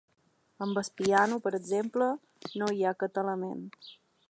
Amb 0.65 0.79
el 0.81 0.89
piano, 1.01 1.37
per 1.43 1.51
exemple, 1.59 2.09
no 2.63 2.73
hi 2.79 2.83
ha 2.87 2.97
aquest 2.97 3.23
element. 3.27 3.63